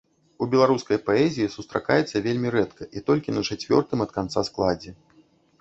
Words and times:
У 0.43 0.45
беларускай 0.53 0.99
паэзіі 1.09 1.51
сустракаецца 1.57 2.21
вельмі 2.29 2.53
рэдка 2.57 2.83
і 2.97 3.05
толькі 3.11 3.37
на 3.39 3.47
чацвёртым 3.51 3.99
ад 4.07 4.11
канца 4.17 4.49
складзе. 4.49 4.91